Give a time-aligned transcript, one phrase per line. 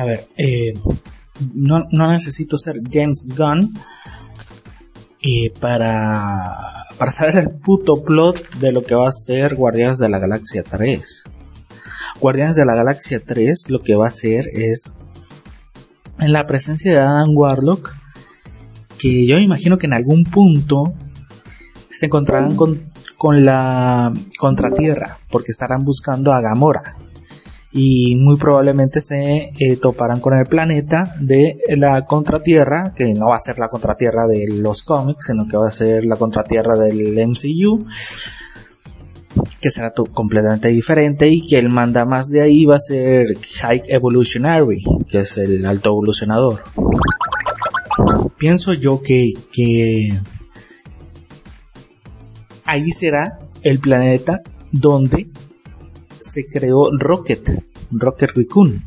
[0.00, 0.72] A ver, eh,
[1.54, 3.78] no, no, necesito ser James Gunn
[5.20, 6.56] eh, para,
[6.96, 10.62] para saber el puto plot de lo que va a ser Guardianes de la Galaxia
[10.62, 11.24] 3.
[12.18, 14.96] Guardianes de la Galaxia 3 lo que va a hacer es
[16.18, 17.94] en la presencia de Adam Warlock
[18.96, 20.94] que yo imagino que en algún punto
[21.90, 26.96] se encontrarán con, con la contratierra porque estarán buscando a Gamora
[27.72, 33.36] y muy probablemente se eh, toparán con el planeta de la contratierra, que no va
[33.36, 37.16] a ser la contratierra de los cómics, sino que va a ser la contratierra del
[37.28, 37.86] MCU,
[39.60, 43.82] que será completamente diferente y que el manda más de ahí va a ser High
[43.86, 46.64] Evolutionary, que es el alto evolucionador.
[48.36, 50.18] Pienso yo que, que
[52.64, 54.40] ahí será el planeta
[54.72, 55.28] donde
[56.20, 58.82] se creó Rocket, Rocket Raccoon.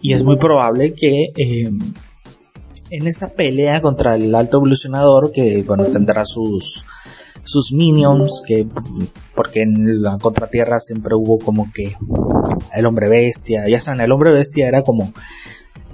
[0.00, 1.70] Y es muy probable que eh,
[2.90, 6.86] en esa pelea contra el alto evolucionador, que bueno, tendrá sus,
[7.44, 8.66] sus minions, que
[9.34, 11.96] porque en la contratierra siempre hubo como que
[12.74, 15.12] el hombre bestia, ya saben, el hombre bestia era como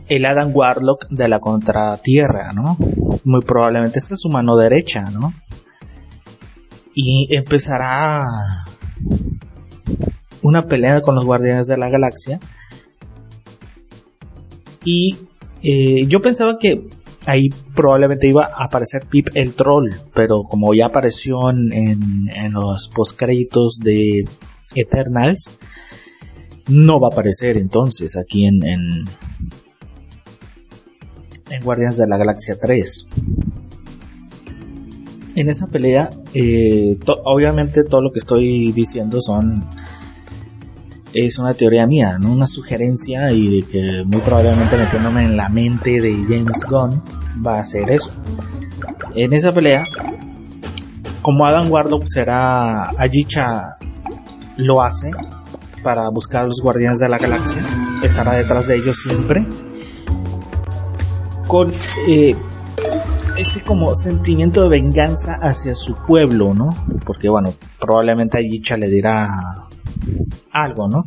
[0.09, 2.77] el Adam Warlock de la contratierra, ¿no?
[3.25, 5.35] Muy probablemente esta es su mano derecha, ¿no?
[6.99, 8.25] Y empezará
[10.41, 12.41] una pelea con los Guardianes de la Galaxia.
[14.83, 15.19] Y
[15.63, 16.89] eh, yo pensaba que
[17.27, 23.79] ahí probablemente iba a aparecer Pip el Troll, pero como ya apareció en, los postcréditos
[23.81, 24.25] de
[24.75, 25.53] Eternals,
[26.67, 29.05] no va a aparecer entonces aquí en, en,
[31.51, 33.07] en Guardianes de la Galaxia 3
[35.37, 39.65] en esa pelea, eh, obviamente todo lo que estoy diciendo son
[41.13, 46.01] es una teoría mía, una sugerencia y de que muy probablemente metiéndome en la mente
[46.01, 47.03] de James Gunn
[47.47, 48.13] va a hacer eso.
[49.15, 49.85] En esa pelea,
[51.21, 53.77] como Adam Warlock será Ajicha
[54.57, 55.11] lo hace
[55.83, 57.63] para buscar a los guardianes de la galaxia,
[58.03, 59.47] estará detrás de ellos siempre.
[61.47, 61.73] Con
[62.09, 62.35] eh,
[63.37, 66.71] ese como sentimiento de venganza hacia su pueblo, ¿no?
[67.05, 69.29] Porque bueno, probablemente Ayicha le dirá
[70.51, 71.05] algo, ¿no?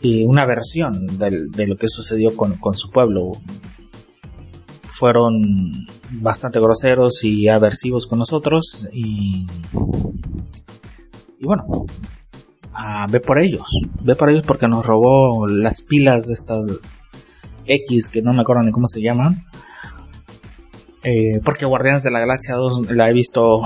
[0.00, 3.32] Y una versión de, lo que sucedió con, su pueblo.
[4.84, 9.46] Fueron bastante groseros y aversivos con nosotros y,
[11.40, 11.86] bueno,
[13.10, 13.68] ve por ellos,
[14.02, 16.80] ve por ellos porque nos robó las pilas de estas
[17.66, 19.44] X que no me acuerdo ni cómo se llaman
[21.08, 23.62] eh, porque Guardianes de la Galaxia 2 la he visto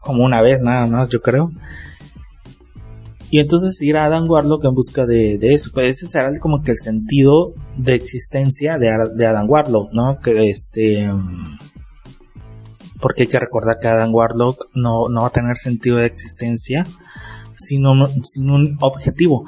[0.00, 1.50] como una vez nada más, yo creo.
[3.30, 5.70] Y entonces ir a Adam Warlock en busca de, eso.
[5.72, 10.18] Pues ese será como que el sentido de existencia de, de Adam Warlock, ¿no?
[10.18, 11.08] Que este.
[13.00, 16.86] Porque hay que recordar que Adam Warlock no, no va a tener sentido de existencia
[17.60, 17.92] sino
[18.22, 19.44] sin un objetivo.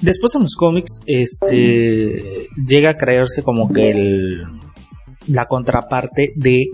[0.00, 2.48] Después en los cómics, este.
[2.56, 4.44] llega a creerse como que el
[5.26, 6.70] la contraparte de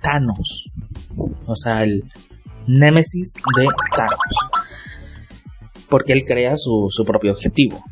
[0.00, 0.70] Thanos.
[1.46, 2.04] O sea, el
[2.66, 4.36] némesis de Thanos.
[5.88, 7.82] Porque él crea su, propio objetivo.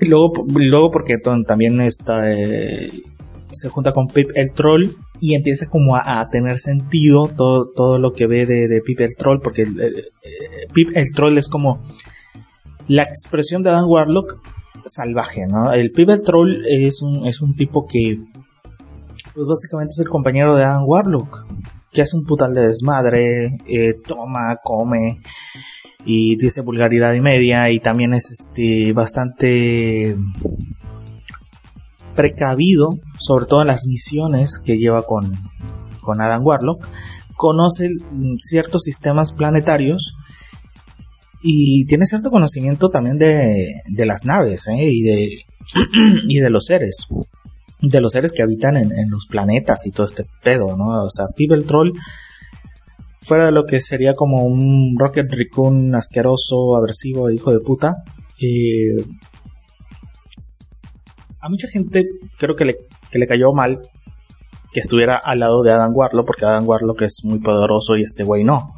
[0.00, 2.90] Y luego, luego porque también está, eh,
[3.52, 8.12] se junta con Pip el Troll y empieza como a, tener sentido todo, todo, lo
[8.12, 9.40] que ve de, Pip el Troll.
[9.40, 11.82] Porque eh, eh, Pip el Troll es como
[12.88, 14.40] la expresión de Dan Warlock
[14.84, 15.72] salvaje, ¿no?
[15.72, 18.20] El Pibel Troll es un, es un tipo que,
[19.34, 21.46] pues básicamente es el compañero de Adam Warlock,
[21.92, 25.20] que hace un putal de desmadre, eh, toma, come
[26.04, 30.16] y dice vulgaridad y media y también es este bastante
[32.14, 35.32] precavido, sobre todo en las misiones que lleva con,
[36.00, 36.86] con Adam Warlock,
[37.36, 37.88] conoce
[38.40, 40.14] ciertos sistemas planetarios
[41.46, 44.78] y tiene cierto conocimiento también de, las naves ¿eh?
[44.80, 45.44] y, de,
[46.26, 47.06] y de los seres.
[47.82, 51.04] De los seres que habitan en, los planetas y todo este pedo, ¿no?
[51.04, 51.92] O sea, Pibel Troll,
[53.20, 58.04] fuera de lo que sería como un Rocket Raccoon asqueroso, aversivo, hijo de puta,
[58.40, 59.04] eh,
[61.40, 62.06] a mucha gente
[62.38, 62.78] creo que le,
[63.10, 63.82] que le cayó mal
[64.72, 68.24] que estuviera al lado de Adam Warlock, porque Adam Warlock es muy poderoso y este
[68.24, 68.74] güey no.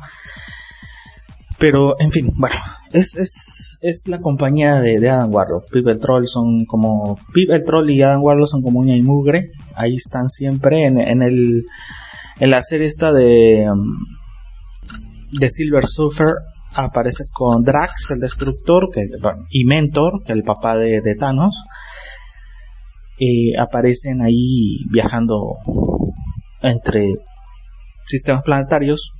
[1.58, 2.56] Pero, en fin, bueno,
[2.92, 5.70] es, es, es la compañía de, Adam Warlock.
[5.70, 7.18] Pip el Troll son como.
[7.32, 9.52] Pip el Troll y Adam Warlock son como uña y mugre.
[9.74, 11.64] Ahí están siempre en, en el.
[12.38, 13.66] En la serie esta de.
[15.32, 16.28] De Silver Surfer.
[16.74, 19.08] aparece con Drax, el destructor, que,
[19.50, 21.64] y Mentor, que es el papá de, Thanos.
[23.58, 25.56] aparecen ahí viajando
[26.60, 27.14] entre
[28.04, 29.15] sistemas planetarios.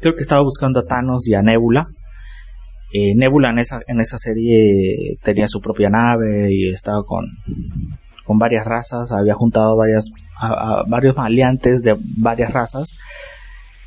[0.00, 1.88] Creo que estaba buscando a Thanos y a Nebula.
[2.92, 7.26] Eh, Nebula en esa, en esa serie tenía su propia nave y estaba con,
[8.24, 10.10] con varias razas, había juntado varias,
[10.40, 12.96] a, varios maleantes de varias razas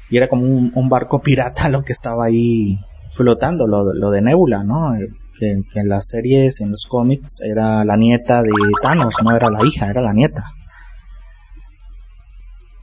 [0.09, 2.77] y era como un, barco pirata lo que estaba ahí
[3.09, 4.95] flotando, lo, lo de Nebula, ¿no?
[4.95, 5.07] Eh,
[5.37, 9.49] que, que, en las series, en los cómics, era la nieta de Thanos, no era
[9.49, 10.43] la hija, era la nieta.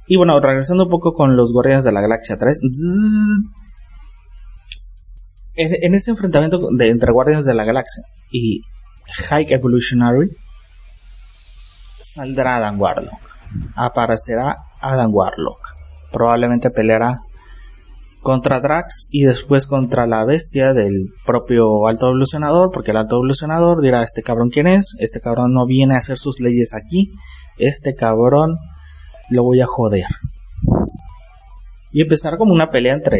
[0.08, 2.60] Y bueno, regresando un poco con los Guardianes de la Galaxia 3,
[5.54, 8.62] en, ese enfrentamiento de, entre Guardianes de la Galaxia y
[9.28, 10.30] High Evolutionary,
[12.00, 13.20] saldrá Adam Warlock.
[13.74, 15.60] Aparecerá Adam Warlock.
[16.10, 17.18] Probablemente peleará
[18.22, 23.82] contra Drax y después contra la bestia del propio alto evolucionador, porque el alto evolucionador
[23.82, 27.12] dirá, este cabrón quién es, este cabrón no viene a hacer sus leyes aquí,
[27.58, 28.56] este cabrón
[29.30, 30.04] lo voy a joder
[31.92, 33.18] y empezar como una pelea entre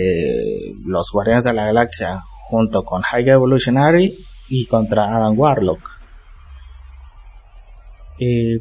[0.85, 5.81] los Guardianes de la Galaxia junto con High Evolutionary y contra Adam Warlock.
[8.21, 8.59] Eh,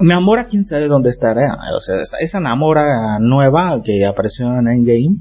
[0.00, 1.56] Namora, quién sabe dónde estará.
[1.76, 5.16] O sea, esa, Namora nueva que apareció en Endgame,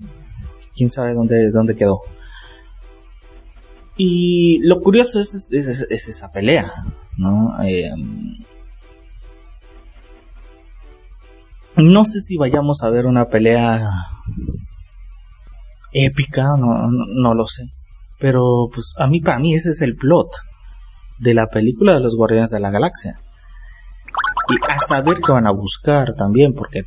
[0.76, 2.02] quién sabe dónde, dónde quedó.
[3.96, 6.66] Y lo curioso es, esa pelea,
[7.18, 7.52] ¿no?
[7.64, 7.92] Eh,
[11.76, 13.80] No sé si vayamos a ver una pelea
[15.92, 17.64] épica, no, no, lo sé.
[18.20, 20.30] Pero pues a mí, para mí ese es el plot
[21.20, 23.20] de la película de los Guardianes de la Galaxia.
[24.50, 26.84] Y a saber qué van a buscar también, porque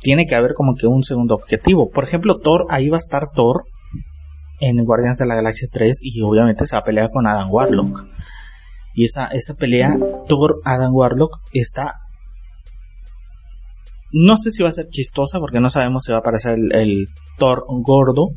[0.00, 1.90] tiene que haber como que un segundo objetivo.
[1.90, 3.64] Por ejemplo, Thor, ahí va a estar Thor
[4.60, 8.06] en Guardianes de la Galaxia 3 y obviamente se va a pelear con Adam Warlock.
[8.94, 12.00] Y esa, esa pelea Thor-Adam Warlock está
[14.12, 17.08] no sé si va a ser chistosa porque no sabemos si va a aparecer el,
[17.38, 18.30] Thor gordo.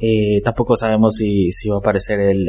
[0.00, 2.48] Eh, tampoco sabemos si, va a aparecer el,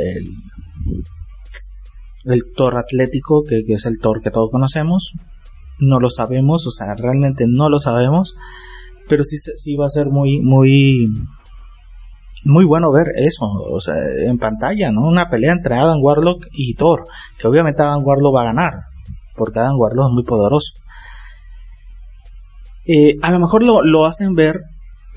[2.26, 5.14] el, Thor atlético, que, es el Thor que todos conocemos.
[5.80, 8.36] No lo sabemos, o sea, realmente no lo sabemos.
[9.08, 11.08] Pero sí, sí va a ser muy, muy,
[12.44, 13.96] muy bueno ver eso, o sea,
[14.26, 15.02] en pantalla, ¿no?
[15.02, 17.06] Una pelea entre Adam Warlock y Thor,
[17.38, 18.74] que obviamente Adam Warlock va a ganar,
[19.36, 20.74] porque Adam Warlock es muy poderoso.
[22.86, 24.62] Eh, a lo mejor lo, hacen ver,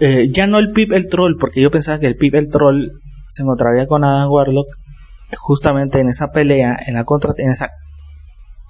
[0.00, 2.90] eh, ya no el Pip el Troll, porque yo pensaba que el Pip el Troll
[3.26, 4.68] se encontraría con Adam Warlock
[5.36, 7.70] justamente en esa pelea, en la contra, en esa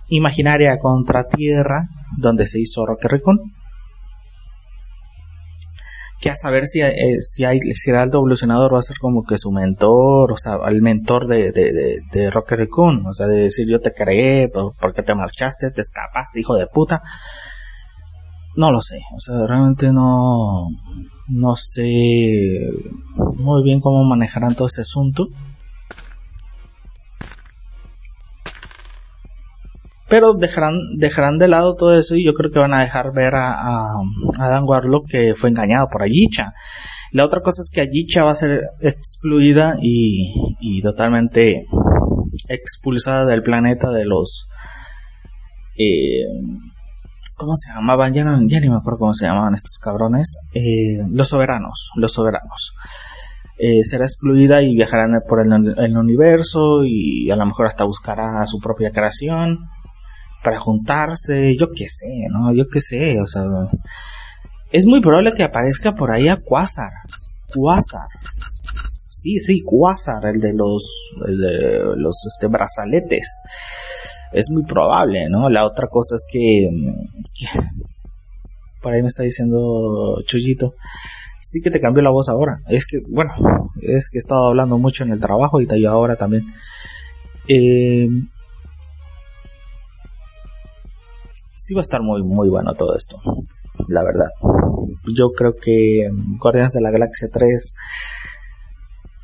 [0.08, 1.84] imaginaria contra Tierra,
[2.16, 3.38] donde se hizo Rocket Raccoon.
[6.20, 9.24] Que a saber si, eh, si, hay, si el alto evolucionador va a ser como
[9.24, 13.44] que su mentor, o sea, el mentor de, de, de, Rocket Raccoon, o sea, de
[13.44, 14.50] decir yo te creé,
[14.80, 17.02] porque te marchaste, te escapaste, hijo de puta.
[18.58, 20.66] No lo sé, o sea, realmente no,
[21.28, 22.72] no sé
[23.16, 25.28] muy bien cómo manejarán todo ese asunto.
[30.08, 33.36] Pero dejarán, dejarán de lado todo eso y yo creo que van a dejar ver
[33.36, 36.52] a, a, Dan Warlock que fue engañado por Ayicha.
[37.12, 41.64] La otra cosa es que Ayicha va a ser excluida y, y totalmente
[42.48, 44.48] expulsada del planeta de los
[45.78, 46.24] eh,
[47.38, 48.12] ¿Cómo se llamaban?
[48.12, 50.38] Ya, no, ya ni me acuerdo cómo se llamaban estos cabrones.
[50.54, 52.74] Eh, los soberanos, los soberanos.
[53.58, 58.58] Eh, será excluida y viajará por el, universo y a lo mejor hasta buscará su
[58.58, 59.60] propia creación
[60.42, 62.52] para juntarse, yo qué sé, ¿no?
[62.52, 63.44] Yo qué sé, o sea,
[64.72, 66.90] es muy probable que aparezca por ahí a Quasar.
[67.54, 68.08] Quasar.
[69.06, 73.42] Sí, sí, Quasar, el de los, el de los este, brazaletes
[74.32, 75.48] es muy probable, ¿no?
[75.48, 76.70] La otra cosa es que,
[78.82, 80.74] por ahí me está diciendo Chuyito,
[81.40, 82.60] sí que te cambió la voz ahora.
[82.68, 83.32] Es que, bueno,
[83.80, 86.44] es que he estado hablando mucho en el trabajo y te yo ahora también.
[87.48, 88.08] Eh,
[91.54, 93.20] sí va a estar muy, muy bueno todo esto,
[93.88, 94.28] la verdad.
[95.14, 96.08] Yo creo que
[96.38, 97.74] Guardianes de la Galaxia 3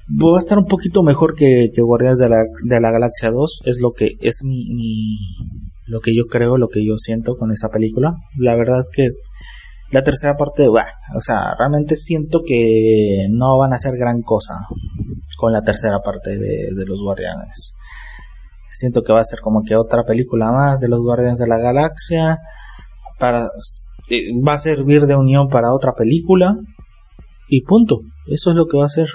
[0.09, 3.63] va a estar un poquito mejor que, que Guardianes de la, de la, Galaxia 2
[3.65, 5.19] es lo que es mi, mi,
[5.87, 9.11] lo que yo creo lo que yo siento con esa película la verdad es que
[9.91, 14.55] la tercera parte o sea realmente siento que no van a hacer gran cosa
[15.37, 17.75] con la tercera parte de, de los Guardianes
[18.71, 21.59] siento que va a ser como que otra película más de los Guardianes de la
[21.59, 22.41] Galaxia
[24.11, 26.57] eh, va a servir de unión para otra película
[27.49, 28.01] y punto.
[28.27, 29.09] Eso es lo que va a hacer.